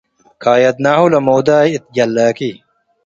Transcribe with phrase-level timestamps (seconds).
[0.43, 2.39] ካየድናሁ ለሞዳይ እት ጀላኪ